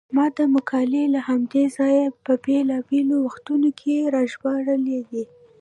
[0.15, 5.23] ما دا مقالې له همدې ځایه په بېلابېلو وختونو کې راژباړلې دي.